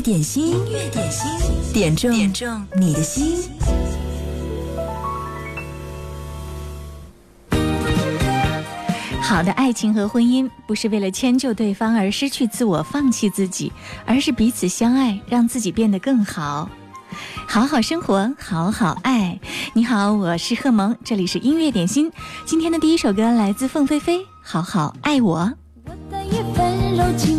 [0.00, 0.54] 点心，
[0.92, 1.24] 点心，
[1.72, 1.96] 点
[2.32, 3.38] 中你的心。
[9.20, 13.70] 好的爱情和婚姻，不是为了迁就对方而失去自我、放弃自己，
[14.06, 16.70] 而是彼此相爱，让自己变得更好。
[17.48, 19.38] 好好生活，好好爱。
[19.74, 22.10] 你好，我是贺萌，这里是音乐点心。
[22.46, 25.40] 今天的第一首歌来自凤飞飞，《好好爱我》。
[25.84, 27.37] 我的一份柔情。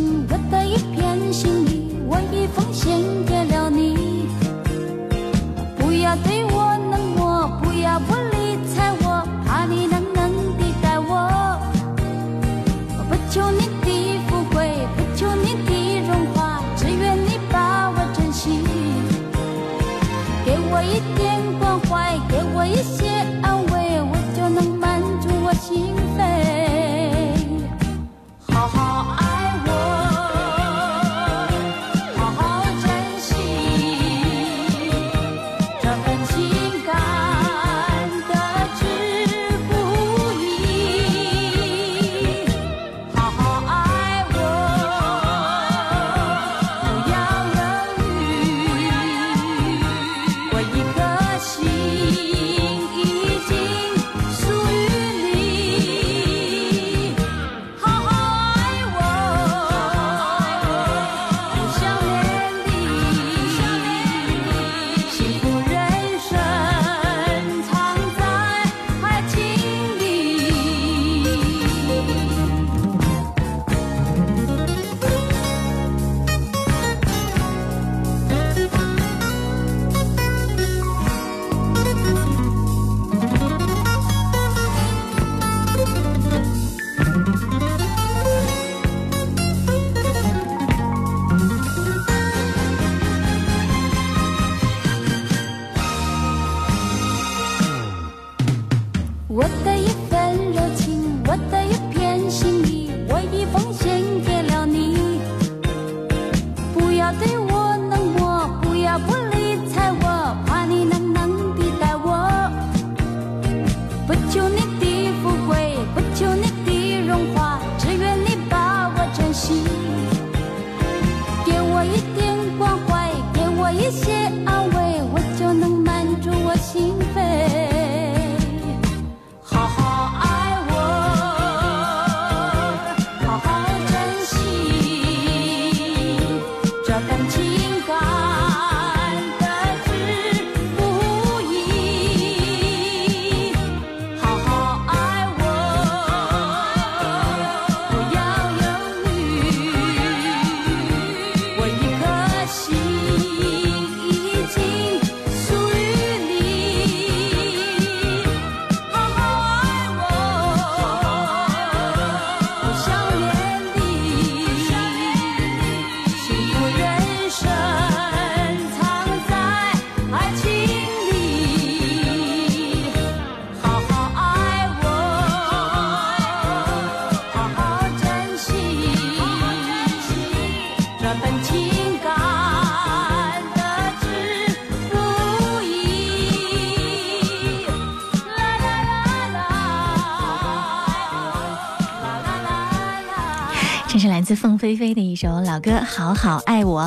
[195.21, 196.81] 首老歌《好好爱我》。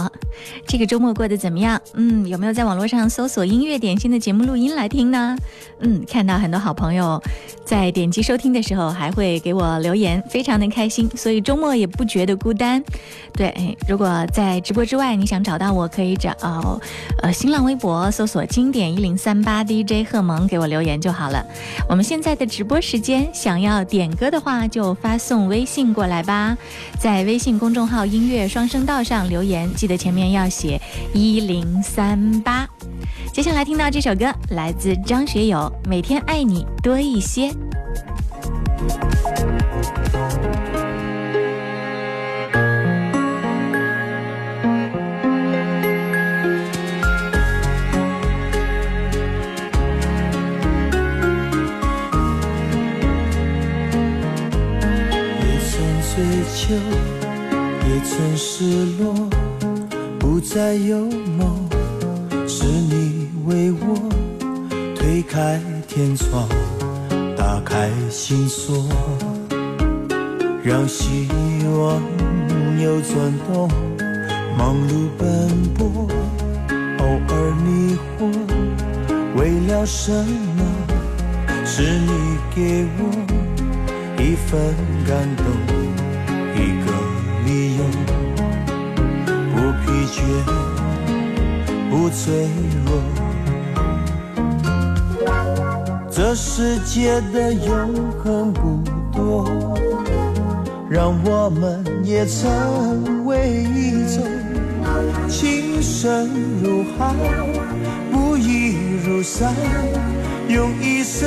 [0.67, 1.81] 这个周末过得怎么样？
[1.95, 5.37] 嗯，有没有在网络上搜索音乐点心的节目录音来听呢？
[5.81, 7.21] 嗯，看到很多好朋友
[7.65, 12.83] 在点击收听的时候，还会给我留言，非常的开心，所以周末也不觉得孤单。
[13.33, 16.31] 对，如果在直播之外你想找到我，可以找
[17.21, 21.45] 呃新浪微博搜索“经典一零三八 DJ 贺萌”给我留言就好了。
[21.89, 26.57] 我们现在的直播时间，想要点歌的话就发送微信过来吧，
[26.99, 30.32] 在微信公众号“音乐双声道”上留言，记得前面。
[30.33, 30.81] 要写
[31.15, 32.67] 一零三八，
[33.33, 35.59] 接下来听到这首歌来自张学友，
[35.89, 37.49] 《每天爱你多一些》。
[55.45, 56.75] 也曾追求，
[57.89, 59.42] 也曾失落。
[60.33, 61.69] 不再有梦，
[62.49, 63.95] 是你为我
[64.97, 66.49] 推开天窗，
[67.37, 68.83] 打开心锁，
[70.65, 71.29] 让希
[71.77, 72.01] 望
[72.81, 73.69] 又转动。
[74.57, 76.09] 忙碌奔波，
[76.71, 78.33] 偶尔迷惑，
[79.37, 80.65] 为了什么？
[81.67, 83.13] 是你给我
[84.23, 84.75] 一份
[85.07, 86.93] 感动，一个
[87.45, 87.77] 理
[88.17, 88.22] 由。
[90.13, 90.21] 绝
[91.89, 92.47] 不脆
[92.85, 93.03] 弱，
[96.11, 99.47] 这世界的永恒不多，
[100.91, 104.23] 让我们也成为一种。
[105.29, 106.29] 情深
[106.63, 107.15] 如海，
[108.13, 108.77] 不移
[109.07, 109.55] 如山，
[110.49, 111.27] 用一生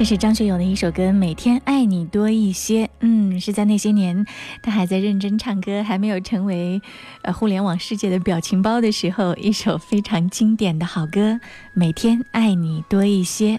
[0.00, 2.84] 这是张学友的一首歌，《每天爱你多一些》。
[3.00, 4.24] 嗯，是在那些年，
[4.62, 6.80] 他还在认真唱歌，还没有成为
[7.20, 11.32] 呃互联网世界的表情包的时候，一首非常经典的好歌，
[11.74, 13.58] 《每天爱你多一些》。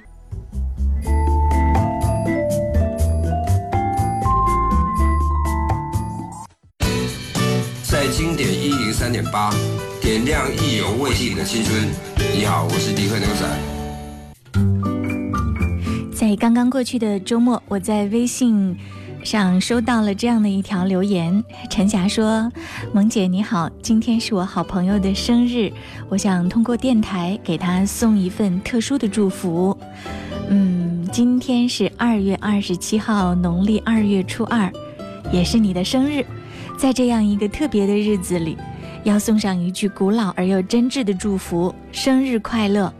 [7.83, 9.51] 在经典一零三点八，
[10.01, 11.87] 点亮意犹未尽的青春。
[12.33, 13.80] 你好，我是迪克牛仔。
[16.21, 18.77] 在刚刚过去的周末，我在微信
[19.23, 22.47] 上收到了这样的一条留言：陈霞说，
[22.93, 25.71] 萌姐你好，今天是我好朋友的生日，
[26.09, 29.75] 我想通过电台给他送一份特殊的祝福。
[30.49, 34.71] 嗯，今天是二月二十七号，农历二月初二，
[35.31, 36.23] 也是你的生日。
[36.77, 38.55] 在这样一个特别的日子里，
[39.03, 42.93] 要送上一句古老而又真挚的祝福：生日快乐。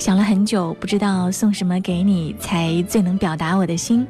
[0.00, 4.06] 想了很久，不知道送什么给你才最能表达我的心，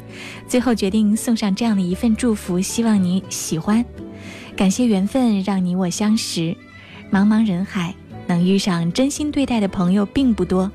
[0.47, 3.85] 最后决定送上这样的一份祝福，希望你喜欢。
[4.54, 6.56] 感谢缘分让你我相识，
[7.11, 7.92] 茫茫人海
[8.28, 10.70] 能遇上真心对待的朋友并不多，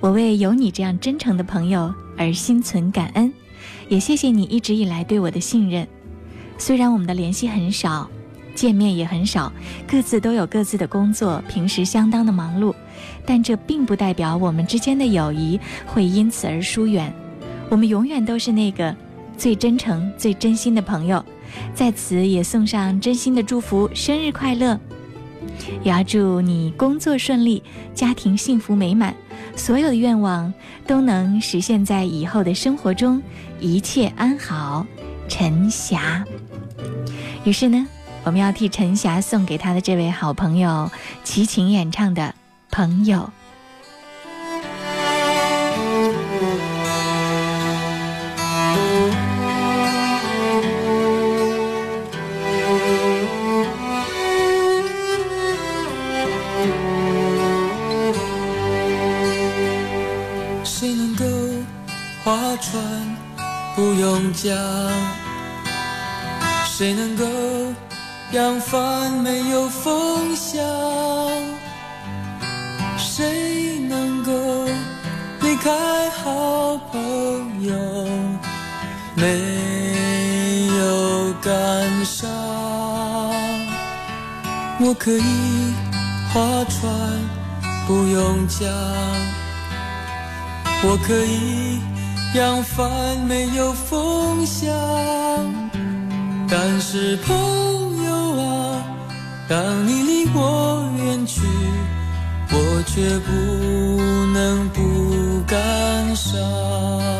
[0.00, 3.32] 我为有你这样真诚的朋友而心存感恩，
[3.88, 5.86] 也谢谢你一直以来对我的信任。
[6.58, 8.10] 虽然我们的联系很少，
[8.56, 9.52] 见面也很少，
[9.86, 12.74] 各自都有各自的工作，平时相当的忙碌。
[13.26, 17.12] 但这并不代表我们之间的友谊会因此而疏远，
[17.68, 18.94] 我们永远都是那个
[19.36, 21.24] 最真诚、最真心的朋友。
[21.74, 24.78] 在此也送上真心的祝福，生日快乐！
[25.82, 27.62] 也要祝你工作顺利，
[27.94, 29.14] 家庭幸福美满，
[29.56, 30.52] 所有的愿望
[30.86, 33.20] 都能实现，在以后的生活中
[33.58, 34.86] 一切安好，
[35.28, 36.24] 陈霞。
[37.44, 37.84] 于是呢，
[38.22, 40.88] 我们要替陈霞送给她的这位好朋友
[41.24, 42.34] 齐秦演唱的。
[42.70, 43.28] 朋友，
[60.64, 61.26] 谁能够
[62.24, 63.16] 划船
[63.74, 64.54] 不用桨？
[66.66, 67.26] 谁能够
[68.32, 70.60] 扬帆没有风向？
[73.20, 74.32] 谁能够
[75.42, 77.76] 离开好朋友
[79.14, 82.26] 没有感伤？
[84.82, 85.74] 我可以
[86.32, 86.92] 划船
[87.86, 88.70] 不用桨，
[90.82, 91.78] 我可以
[92.34, 94.66] 扬帆没有风向。
[96.48, 97.36] 但是朋
[98.02, 98.82] 友啊，
[99.46, 101.42] 当你离我远去。
[102.52, 104.02] 我却不
[104.34, 107.19] 能不感伤。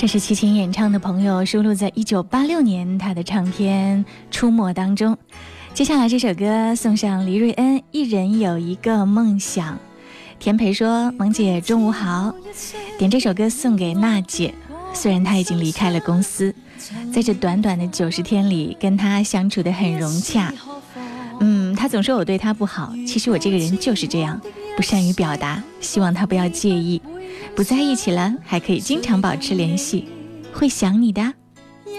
[0.00, 4.02] 这是齐秦演唱的朋友收录在一九八六年他的唱片
[4.34, 5.14] 《出没》当中。
[5.74, 9.74] 接下来这首歌送上黎瑞恩《一人有一个梦想》。
[10.38, 12.34] 田培说：“萌姐中午好。”
[12.98, 14.54] 点这首歌送给娜姐，
[14.94, 16.54] 虽然她已经离开了公司，
[17.12, 20.50] 在这短短的九十天里，跟她相处的很融洽。
[21.40, 24.40] 嗯，她总说我对她不好，其实我这个人就是这样。
[24.80, 27.02] 不善于表达，希望他不要介意。
[27.54, 30.08] 不在一起了，还可以经常保持联系，
[30.54, 31.20] 会想你的。
[31.84, 31.96] 一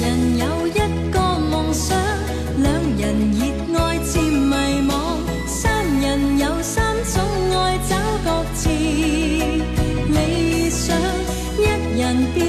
[0.00, 0.80] 人有一
[1.12, 1.96] 个梦想，
[2.58, 3.54] 两人热
[3.84, 6.93] 爱渐迷惘，三人有三。
[7.60, 10.96] 爱找各自理想，
[11.58, 11.64] 一
[12.00, 12.43] 人。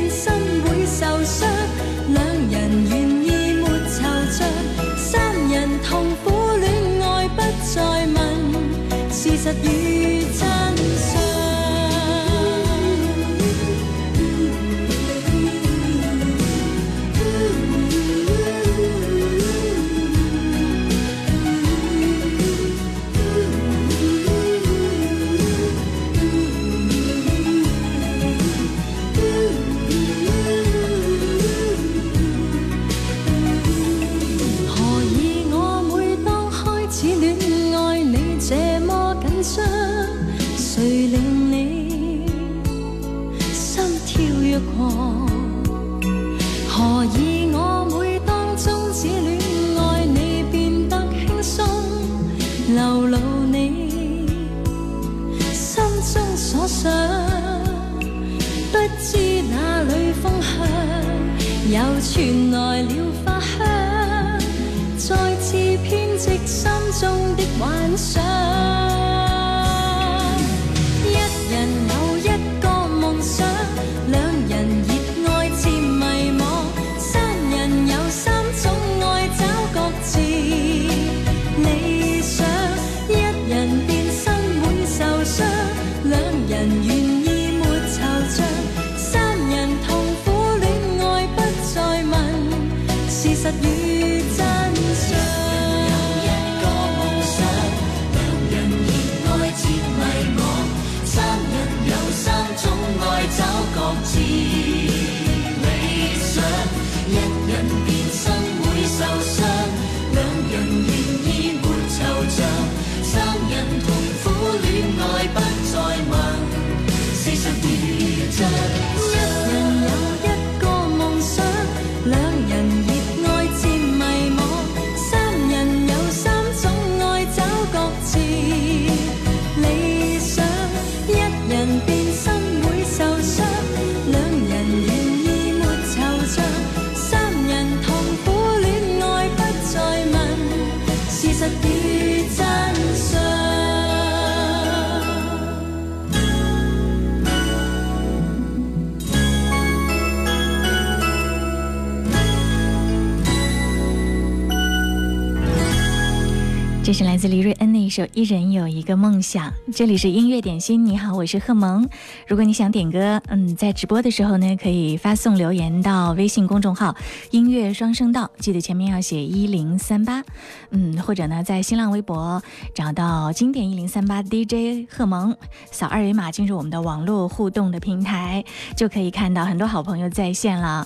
[157.27, 160.85] 李瑞恩的一首《一人有一个梦想》，这里是音乐点心。
[160.85, 161.87] 你好，我是贺萌。
[162.27, 166.95] 如果你想点歌，嗯，在直播的时候呢，可以发送留言到微信公众号
[167.31, 170.23] “音乐双声道”，记得前面要写一零三八，
[170.69, 172.39] 嗯，或者呢，在新浪微博
[172.75, 175.35] 找到“经典一零三八 DJ 贺萌”，
[175.71, 178.43] 扫二维码进入我们的网络互动的平台，
[178.77, 180.85] 就可以看到很多好朋友在线了，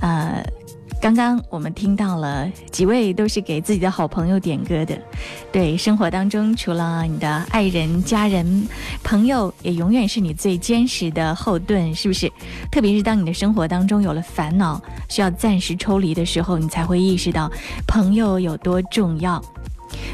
[0.00, 0.42] 呃。
[1.00, 5.00] 刚刚我们听到了几位都是给自己的好朋友点歌的，
[5.50, 8.68] 对，生活当中除了你的爱人、家人、
[9.02, 12.30] 朋友，也永远是你最坚实的后盾，是不是？
[12.70, 17.50] 特别是当你的生活当中有了烦恼，需要暂时抽离的时候，你才会意识到
[17.86, 19.42] 朋友有多重要。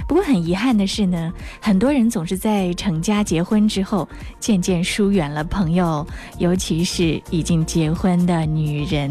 [0.06, 6.06] 不过很遗憾的是呢，很多人总是在成家结婚之后，渐渐疏远了朋友，
[6.38, 9.10] 尤其是已经结婚的女人。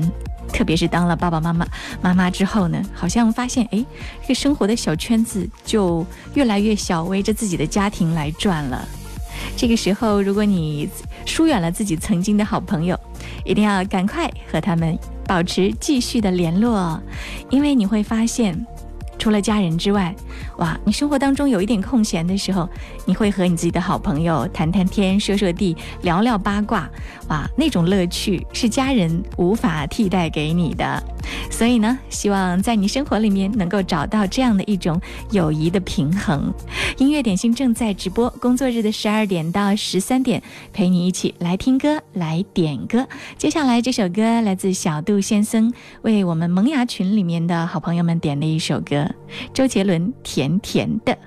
[0.51, 1.65] 特别是当了爸爸妈妈、
[2.01, 3.83] 妈妈之后呢，好像发现，哎，
[4.21, 8.87] 这个生活的小圈子就越来越小，围着自己的家庭来转了。
[9.55, 10.87] 这个时候，如果你
[11.25, 12.97] 疏远了自己曾经的好朋友，
[13.43, 16.99] 一定要赶快和他们保持继续的联络，
[17.49, 18.65] 因为你会发现，
[19.19, 20.13] 除了家人之外。
[20.57, 22.67] 哇，你生活当中有一点空闲的时候，
[23.05, 26.89] 你会和你自己的好朋友谈谈天、说说地、聊聊八卦，
[27.27, 31.03] 哇，那种乐趣是家人无法替代给你的。
[31.49, 34.99] 所以呢，希望在你生活里面能够找到这样的一种
[35.31, 36.53] 友谊的平衡。
[36.97, 40.41] 音乐点心正在直播，工作日的十二点到十三点，
[40.71, 43.05] 陪你一起来听歌、来点歌。
[43.37, 49.09] 接下来这首歌来自小杜先生，为我们萌芽群里面的好朋友们点的一首歌，
[49.53, 50.43] 周杰伦《甜》。
[50.49, 51.17] 甜甜的。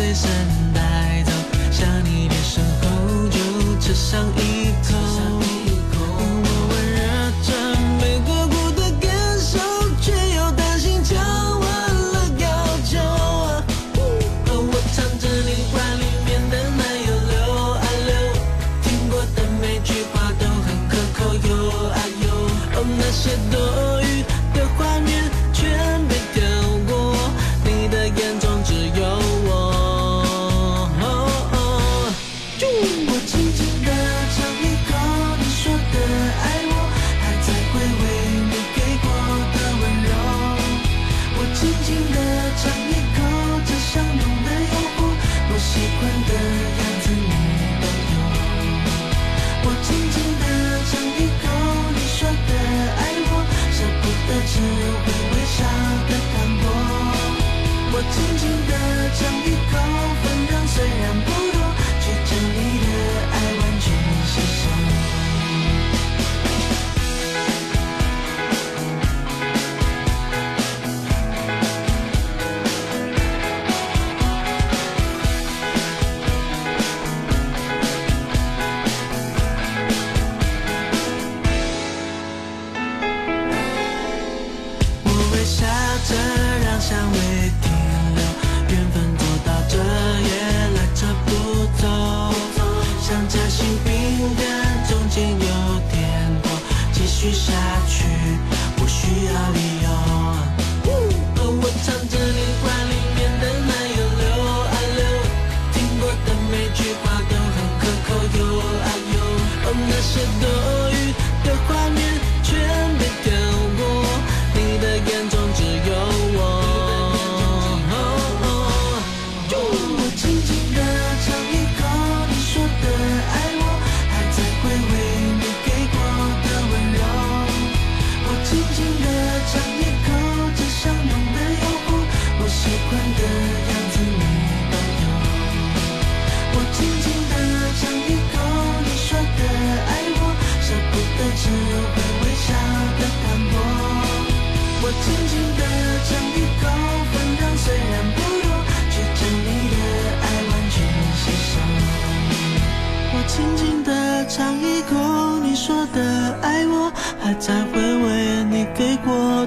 [0.00, 0.69] Season.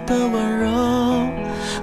[0.05, 0.69] 的温柔，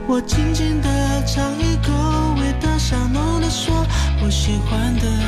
[0.06, 1.92] 我轻轻地尝一口，
[2.40, 3.86] 味道香浓的说，
[4.24, 5.19] 我喜欢的。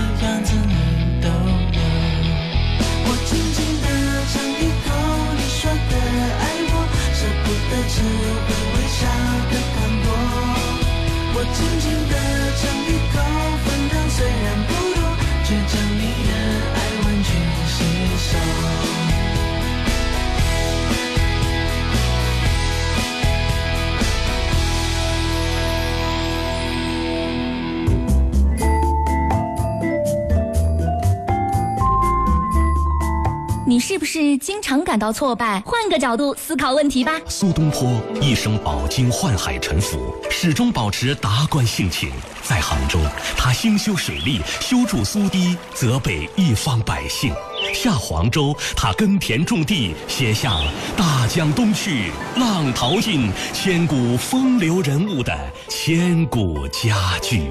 [33.65, 35.61] 你是不是经常感到挫败？
[35.61, 37.21] 换个角度思考问题吧。
[37.29, 37.89] 苏东坡
[38.21, 42.11] 一生饱经宦海沉浮，始终保持达观性情。
[42.43, 42.99] 在杭州，
[43.37, 47.33] 他兴修水利，修筑苏堤，泽被一方百姓；
[47.73, 50.59] 下黄州，他耕田种地，写下
[50.99, 55.33] “大江东去，浪淘尽，千古风流人物”的
[55.69, 57.43] 千古佳句。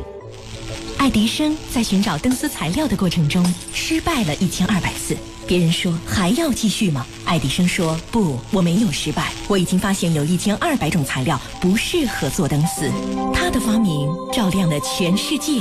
[0.98, 3.42] 爱迪生在寻找灯丝材料的过程中，
[3.74, 5.16] 失败了一千二百次。
[5.52, 7.06] 别人说还要继续吗？
[7.26, 12.90] 爱迪生说不，我没有失败，我已经发现有一千二百种材料不适合做灯丝。
[13.34, 15.60] 他的发明照亮了全世界。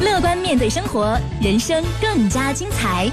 [0.00, 3.12] 乐观面对生活，人生更加精彩。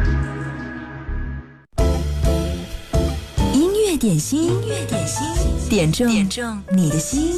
[4.01, 5.23] 点心，音乐点心，
[5.69, 7.35] 点中点中你的心。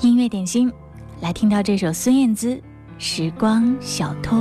[0.00, 0.68] 音乐点心，
[1.20, 2.56] 来听到这首孙燕姿
[2.98, 4.38] 《时光小偷》。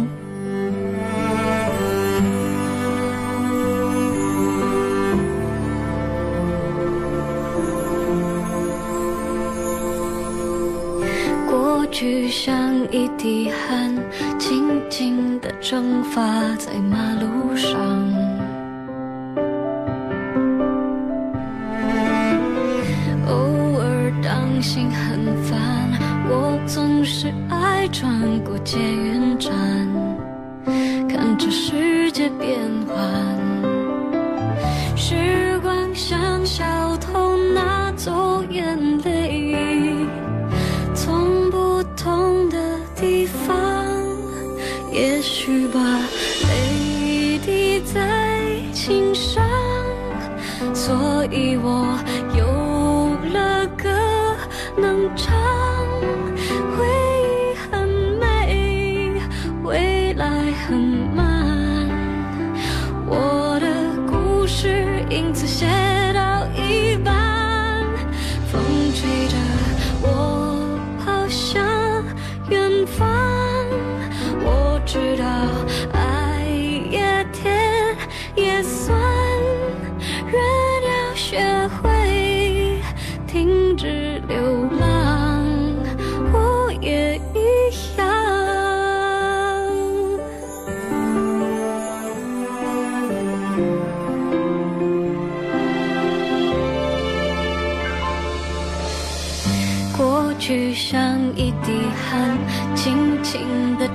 [12.30, 13.94] 像一滴汗，
[14.40, 18.25] 静静的蒸发在马路上。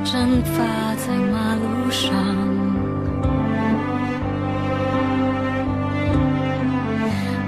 [0.05, 2.12] 蒸发在马路上，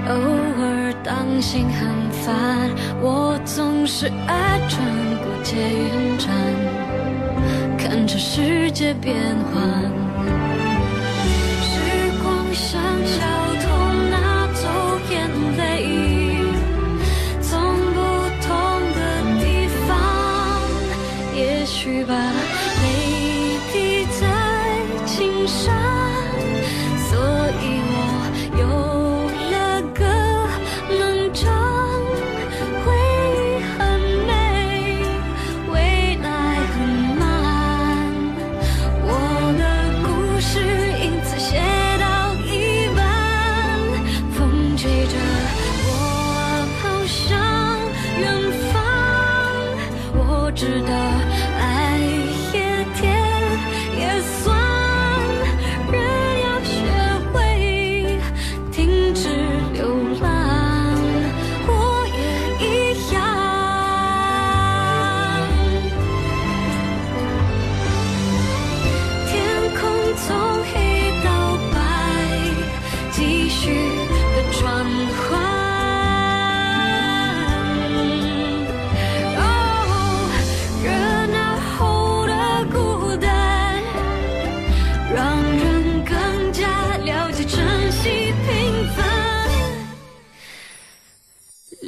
[0.09, 2.69] 偶尔当心很烦，
[3.01, 4.85] 我总是爱穿
[5.23, 6.29] 过捷运站，
[7.77, 9.15] 看着世界变
[9.53, 10.02] 幻。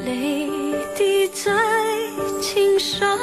[0.03, 0.45] 泪
[0.95, 1.53] 滴在
[2.41, 3.17] 琴上。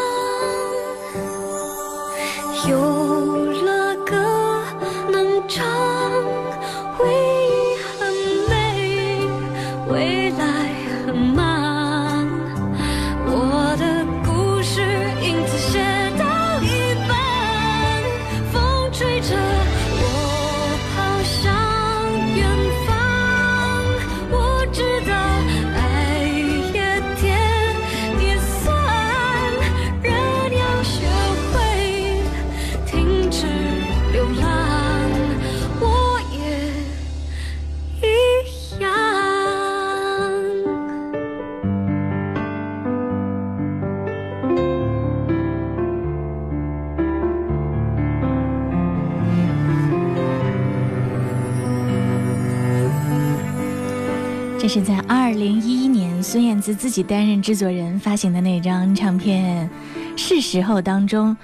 [56.33, 59.69] 孙燕姿自己担任制作人发行的那张唱片，
[60.17, 61.37] 是时候当中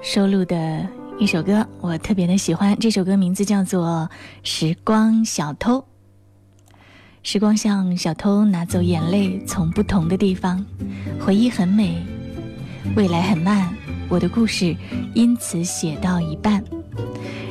[0.00, 2.74] 收录的一首歌，我特别的喜欢。
[2.78, 4.08] 这首歌名字叫做
[4.42, 5.74] 《时光小偷》。
[7.22, 10.64] 时光像小偷，拿走眼泪，从不同的地方，
[11.20, 12.02] 回忆很美，
[12.96, 13.68] 未来很慢，
[14.08, 14.74] 我的故事
[15.14, 16.64] 因此写到一半。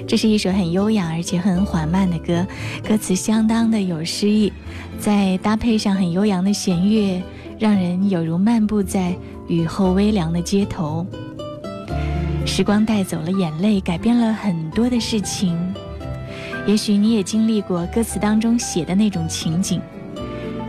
[0.07, 2.43] 这是一首很优雅而且很缓慢的歌，
[2.83, 4.51] 歌词相当的有诗意。
[4.99, 7.21] 再搭配上很悠扬的弦乐，
[7.57, 9.15] 让人有如漫步在
[9.47, 11.05] 雨后微凉的街头。
[12.45, 15.57] 时光带走了眼泪，改变了很多的事情。
[16.67, 19.81] 也许你也经历过歌词当中写的那种情景：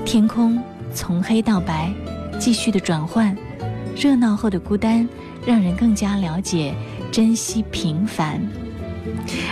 [0.04, 0.62] 天空
[0.94, 1.92] 从黑到白，
[2.38, 3.36] 继续的转换，
[3.96, 5.06] 热闹后的孤单，
[5.44, 6.72] 让人更加了解
[7.10, 8.40] 珍惜平凡。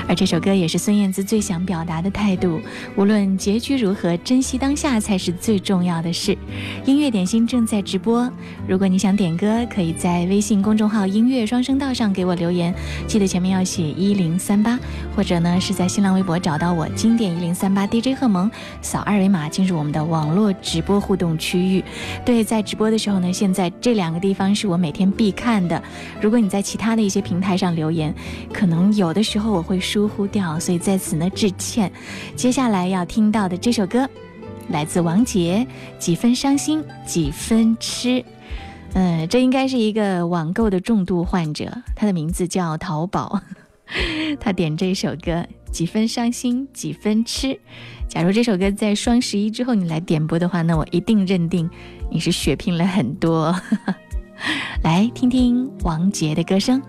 [0.08, 2.60] 而这首歌也是孙燕姿最想表达的态度。
[2.96, 6.36] 无论结局如何，珍惜当下才是最重要的事。
[6.84, 8.30] 音乐点心正在直播，
[8.66, 12.74] 如果你想点歌，可以在微信公众号“音乐双声道”上给我留言，
[13.06, 14.78] 记得前面要写一零三八，
[15.14, 18.50] 或者呢是在新浪微博找到我“经典一零三八 DJ 贺萌”，
[18.82, 21.84] 扫二维码进入我们的网络直播互动区域。
[22.24, 25.80] 对，在直播的时候呢，现在这两个地方是我每天必看的。
[26.20, 28.14] 如果你在其他的一些平台上留言，
[28.52, 29.37] 可能有的时候。
[29.38, 31.92] 之后我会疏忽掉，所以在此呢致歉。
[32.34, 34.10] 接下来要听到的这首歌，
[34.70, 35.64] 来自王杰，
[36.02, 38.08] 《几分伤心几分痴》。
[38.94, 43.40] 嗯，这应该是一个网购的重度患者，他的名字叫淘宝。
[44.40, 45.30] 他点这首歌
[45.70, 47.46] 《几分伤心几分痴》，
[48.08, 51.70] 假如这首歌在双十一之后你来点播的话，那我一定认定
[52.10, 53.54] 你是血拼了很多。
[54.82, 56.82] 来听听王杰的歌声。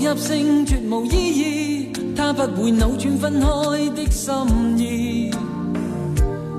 [0.00, 1.10] 入声绝无意
[1.88, 3.46] 义，它不会扭转分开
[3.94, 4.34] 的心
[4.78, 5.30] 意。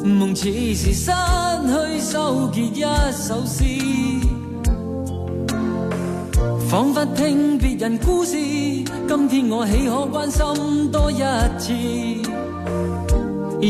[0.05, 3.63] 梦似是失去收结一首诗，
[6.69, 8.33] 仿佛听别人故事。
[8.33, 10.43] 今天我岂可关心
[10.91, 11.23] 多一
[11.57, 11.73] 次？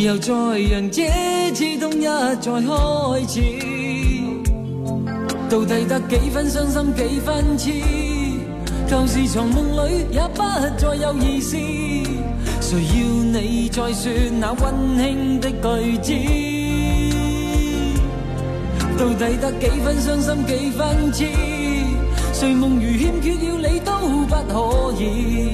[0.06, 0.34] 又再
[0.70, 1.08] 让这
[1.54, 2.04] 次痛一
[2.42, 2.68] 再开
[3.26, 3.42] 始，
[5.50, 7.72] 到底得几分伤心，几分痴？
[8.92, 10.44] 就是从梦里也不
[10.78, 11.56] 再有意思。
[12.60, 16.14] 谁要你再说那温馨的句子？
[19.00, 21.24] 到底得几分伤心几分痴？
[22.34, 23.94] 睡梦如欠缺了你都
[24.28, 25.54] 不可以。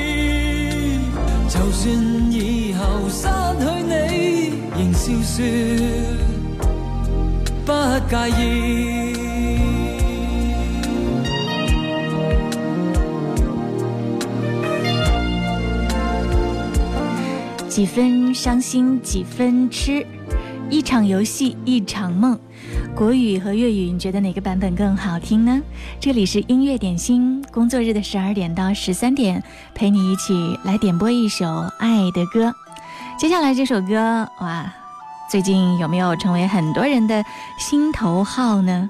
[1.49, 3.27] 就算以后失
[3.59, 5.41] 去你，仍笑
[7.57, 9.12] 说不介意。
[17.73, 20.05] 几分伤心，几分痴，
[20.69, 22.37] 一场游戏，一场梦。
[22.95, 25.59] 国语和粤语，你觉得哪个版本更好听呢？
[25.99, 29.41] 这里是音乐点心，工作日的十二点到十三点，
[29.73, 31.47] 陪你一起来点播一首
[31.79, 32.53] 爱的歌。
[33.17, 34.71] 接下来这首歌，哇，
[35.31, 37.25] 最近有没有成为很多人的
[37.57, 38.87] 心头好呢？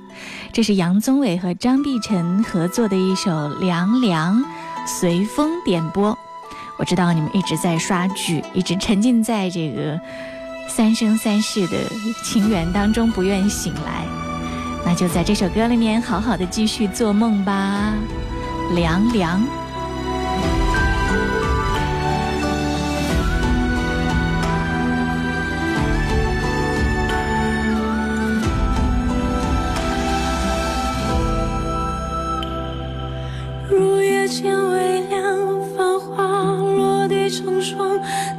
[0.51, 4.39] 这是杨宗纬和张碧晨合作的一首《凉凉》，
[4.99, 6.17] 随风点播。
[6.83, 9.97] 我知道你们一直在刷剧，一直沉浸在这个
[10.67, 11.77] 三生三世的
[12.25, 14.05] 情缘当中不愿醒来，
[14.85, 17.93] 那就在这首歌里面好好的继续做梦吧，
[18.75, 19.62] 凉凉。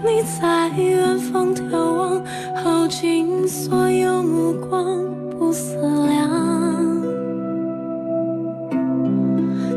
[0.03, 2.23] 你在远方眺望，
[2.63, 4.97] 耗尽所有目光，
[5.39, 7.01] 不思量，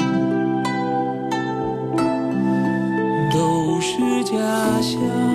[4.38, 5.27] 家乡。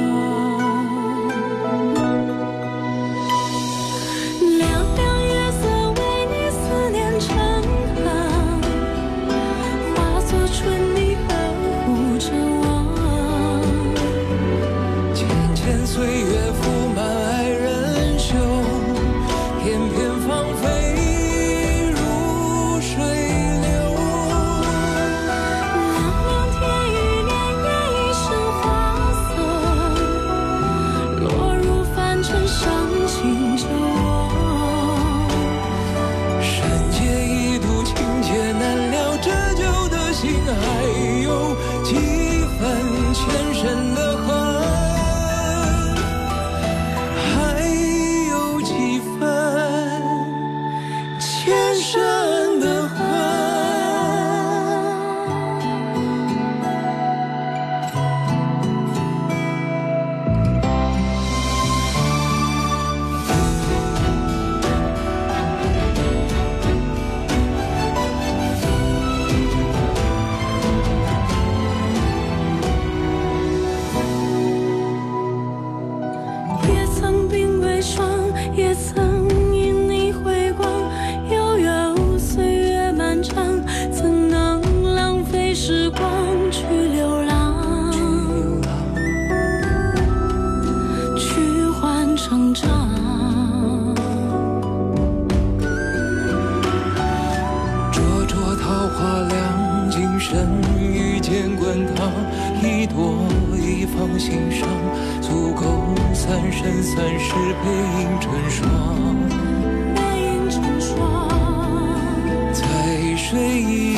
[113.34, 113.93] 追忆。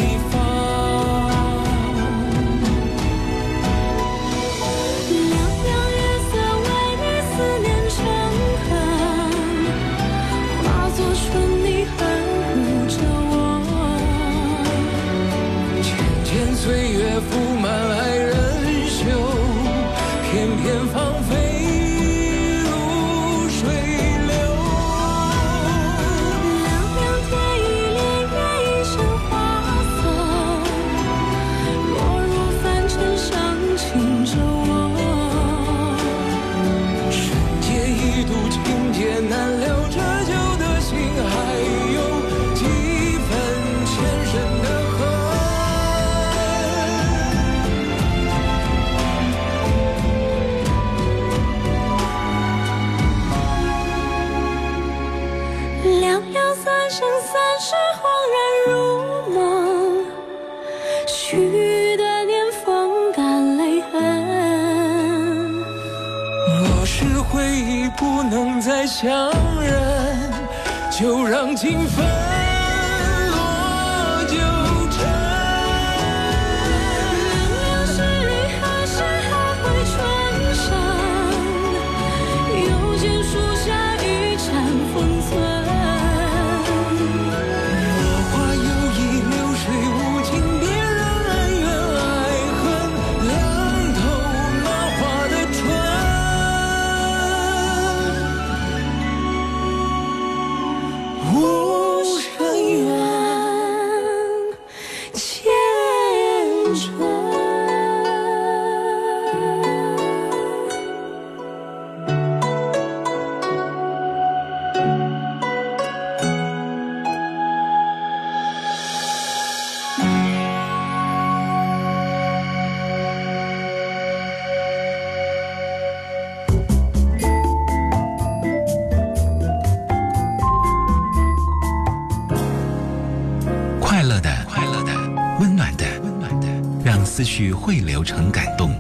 [137.96, 138.72] 流程感动，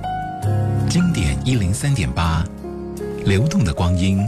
[0.89, 2.43] 经典一零三点八，
[3.23, 4.19] 流动的光阴，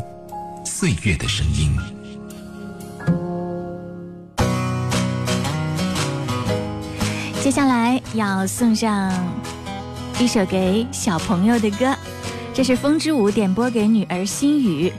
[0.65, 1.75] 岁月的声音。
[7.43, 9.11] 接下来要送上
[10.21, 11.93] 一首给小朋友的歌，
[12.53, 14.93] 这是风之舞点播给女儿心雨，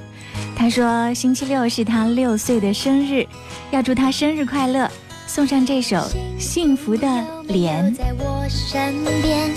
[0.55, 3.27] 她说星期六是她六岁的生日，
[3.71, 4.87] 要祝她生日快乐，
[5.27, 5.97] 送上这首
[6.39, 7.07] 《幸福的
[7.47, 7.97] 脸》。
[8.49, 9.51] 身边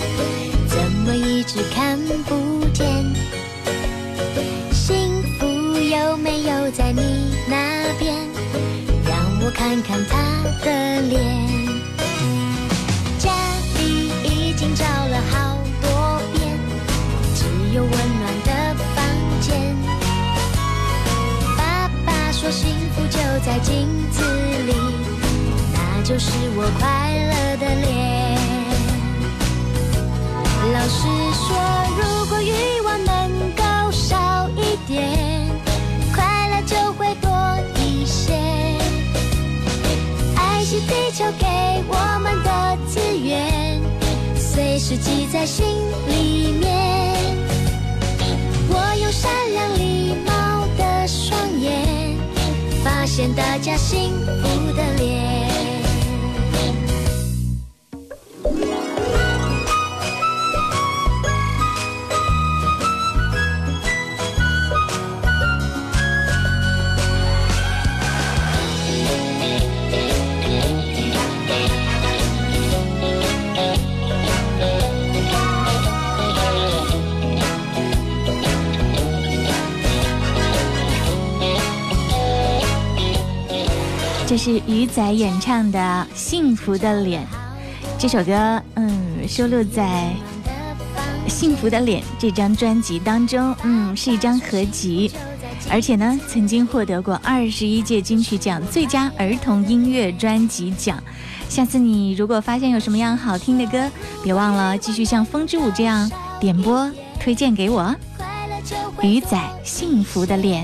[0.68, 2.86] 怎么一直看不见？
[4.74, 5.48] 幸福
[5.80, 8.14] 有没有在你那边？
[9.08, 9.16] 让
[9.46, 11.24] 我看看他的脸。
[13.18, 13.32] 家
[13.80, 16.52] 里已经找了好多遍，
[17.34, 19.06] 只有温暖的房
[19.40, 19.76] 间。
[21.58, 24.74] 爸爸说幸福就在镜子里，
[25.74, 27.10] 那就是我快。
[27.22, 27.31] 乐。
[41.40, 41.48] 给
[41.88, 43.80] 我们的资源，
[44.36, 45.66] 随时记在心
[46.08, 47.18] 里面。
[48.70, 52.18] 我用善良礼貌的双眼，
[52.84, 55.51] 发现大家幸福的脸。
[84.32, 87.22] 这是鱼仔演唱的《幸福的脸》，
[88.00, 90.06] 这首歌，嗯，收录在
[91.30, 95.12] 《幸福的脸》这张专辑当中，嗯，是一张合集，
[95.70, 101.04] 而且呢，曾经获得过二十一届金曲奖最佳儿童音乐专辑奖。
[101.50, 103.92] 下次你如果发现有什么样好听的歌，
[104.24, 106.10] 别忘了继续像《风之舞》这样
[106.40, 107.94] 点播推荐给我。
[109.02, 110.64] 鱼仔，《幸福的脸》。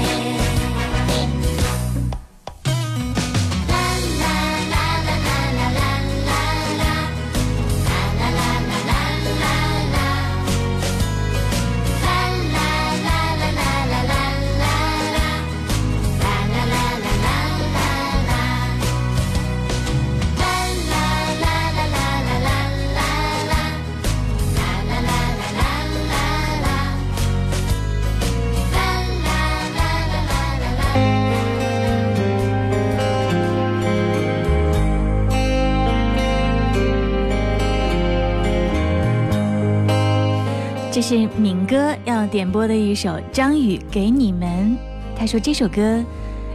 [41.01, 44.77] 是敏哥要点播的一首张宇《给你们》，
[45.17, 45.99] 他说这首歌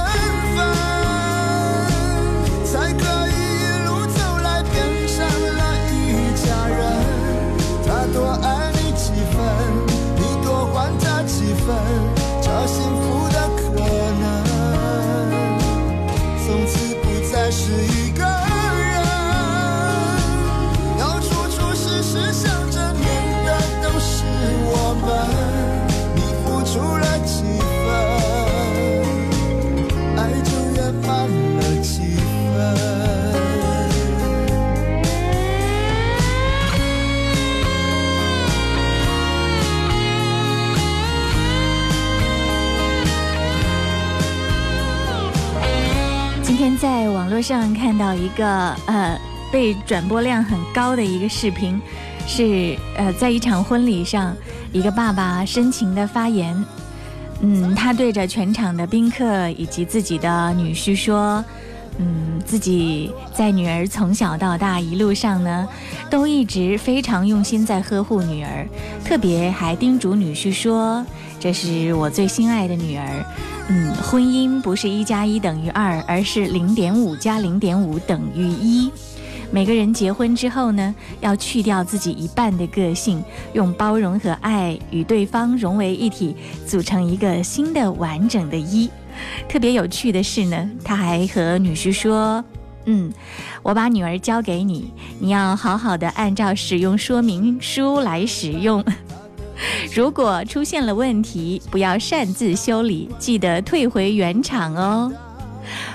[47.31, 48.45] 路上看到一个
[48.87, 49.17] 呃
[49.53, 51.81] 被转播量很高的一个视频，
[52.27, 54.35] 是呃在一场婚礼上，
[54.73, 56.53] 一个爸爸深情的发言。
[57.41, 61.43] 嗯，他对着全场的宾客以及自己的女婿说，
[61.99, 65.65] 嗯，自己在女儿从小到大一路上呢，
[66.09, 68.67] 都一直非常用心在呵护女儿，
[69.05, 71.03] 特别还叮嘱女婿说，
[71.39, 73.05] 这是我最心爱的女儿。
[73.73, 78.91] 嗯，婚姻不是一加一等于二，而是零点五加零点五等于一。
[79.49, 86.35] 每个人结婚之后呢，要去掉自己一半的个性，用包容和爱与对方融为一体，
[86.67, 88.89] 组成一个新的完整的“一”。
[89.47, 92.43] 特别有趣的是呢，他还和女婿说
[92.87, 93.09] ：“嗯，
[93.63, 98.83] 我把女儿交给你，你要好好的按照使用说明书来使用。”
[99.93, 105.11] 如果出现了问题，不要擅自修理，记得退回原厂哦。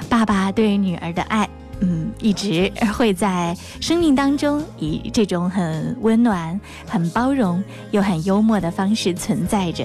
[0.08, 1.48] 爸爸对女儿的爱，
[1.80, 9.84] 嗯，一直会在生命当中以这种很温暖、很包容又很幽默的方式存在着。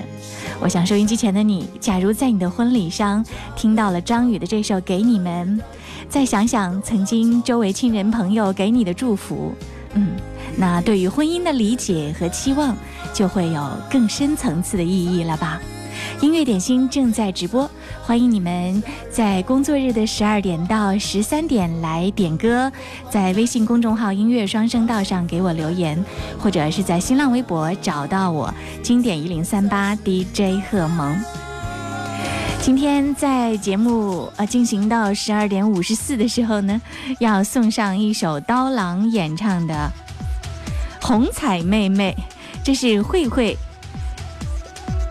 [0.59, 3.25] 我想，收音机前的你，假如在你的婚礼上
[3.55, 5.59] 听到了张宇的这首《给你们》，
[6.07, 9.51] 再想想曾经周围亲人朋友给你的祝福，
[9.95, 10.11] 嗯，
[10.55, 12.75] 那对于婚姻的理解和期望。
[13.14, 15.59] 就会有更深层次的意义了吧？
[16.22, 17.70] 音乐点心正在直播，
[18.03, 22.72] 欢迎你们在工作日的十二点到十三点来点歌，
[23.09, 26.01] 在微信公众号“音乐双声道”上给我留言，
[26.39, 31.18] 或者是在新浪微博找到我“经典一零三八 DJ 贺萌”。
[32.62, 36.80] 今天在节目呃进行到十二点五十四的时候呢，
[37.20, 39.91] 要送上一首刀郎演唱的
[41.05, 42.16] 《红彩妹妹》。
[42.64, 43.57] 这是慧慧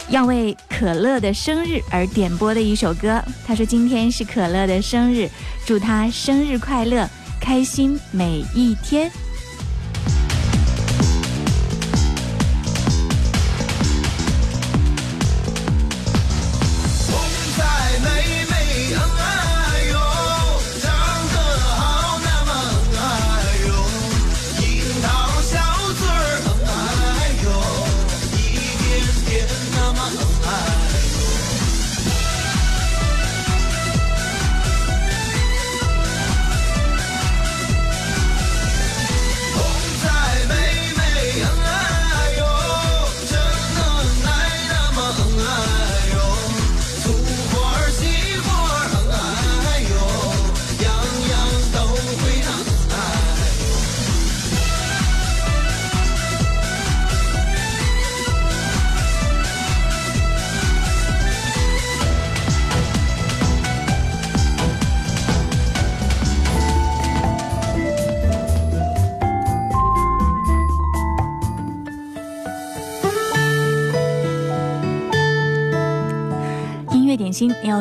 [0.09, 3.23] 要为可乐的生日而点播的一首歌。
[3.47, 5.29] 她说：“今天是可乐的生日，
[5.65, 7.09] 祝他生日快乐，
[7.41, 9.11] 开心每一天。”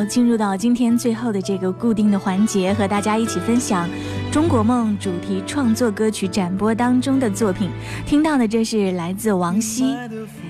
[0.06, 3.88] 进入到今天最后的这个固定的环节，和大家一起分享
[4.32, 7.70] 中国梦主题创作歌曲展播当中的作品，
[8.06, 9.94] 听到的这是来自王希，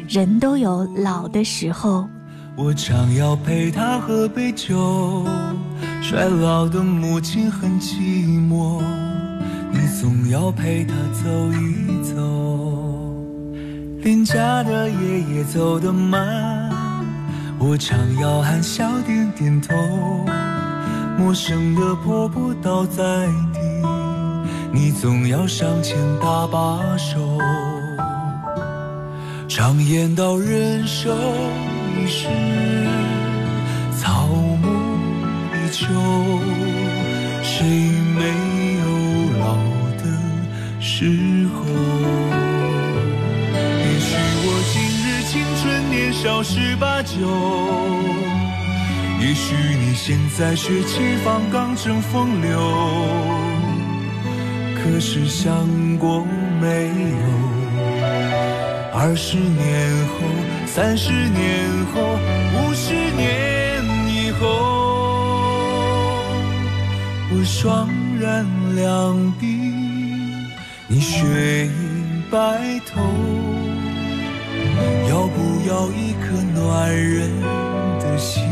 [0.08, 2.06] 人都有老的时候。
[2.56, 5.24] 我常要陪他喝杯酒，
[6.02, 7.94] 衰老的母亲很寂
[8.50, 8.82] 寞，
[9.72, 12.14] 你总要陪他走一走。
[14.02, 16.59] 邻家的爷爷走得慢。
[17.62, 19.76] 我常要含笑点点头，
[21.18, 23.58] 陌生的婆婆倒在地，
[24.72, 27.28] 你总要上前搭把手。
[29.46, 31.14] 常言道，人生
[31.98, 32.28] 一世，
[33.94, 34.66] 草木
[35.62, 35.86] 一秋，
[37.42, 38.09] 谁？
[46.42, 47.18] 十八九，
[49.20, 52.58] 也许你现在血气方刚正风流，
[54.76, 55.66] 可是想
[55.98, 56.26] 过
[56.58, 58.06] 没有？
[58.98, 60.24] 二十年后，
[60.66, 62.00] 三十年后，
[62.56, 63.84] 五十年
[64.24, 64.56] 以后，
[67.32, 67.86] 我双
[68.18, 70.48] 人两鬓，
[70.88, 72.79] 你雪映白。
[75.66, 77.28] 要一颗暖人
[77.98, 78.44] 的心，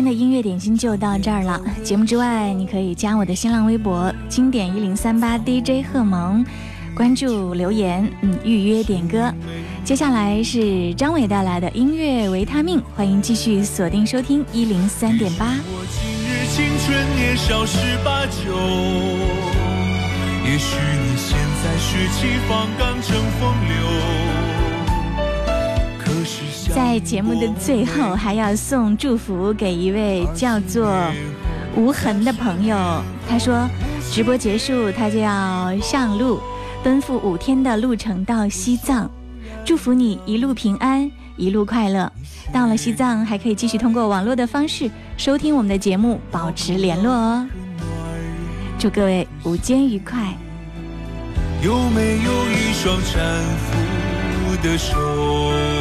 [0.00, 1.60] 天的音乐点心就到这儿了。
[1.84, 6.42] 节目之外，你可以加我的新浪微博“经典一零三八 DJ 贺萌”，
[6.96, 9.30] 关注留言，嗯，预约点歌。
[9.84, 15.50] 接下来是张伟带来的音乐维他命，欢迎继续锁定收听一零三点八。
[15.50, 18.56] 我今日青春年少十八九，
[20.50, 21.36] 也许你现
[22.88, 23.06] 在
[23.38, 23.68] 风
[24.44, 24.49] 流。
[26.74, 30.88] 在节目的最后，还要送祝福给一位叫做
[31.76, 32.76] 无痕的朋友。
[33.28, 33.68] 他说，
[34.12, 36.40] 直播结束，他就要上路，
[36.84, 39.10] 奔赴五天的路程到西藏。
[39.64, 42.10] 祝福你一路平安，一路快乐。
[42.52, 47.46] 到了西藏，还可以继续通过网络的方式收听我们的节目，保持联络哦。
[48.78, 50.18] 祝各位午间愉快。
[51.64, 53.18] 有没有一双搀
[53.58, 55.79] 扶的手？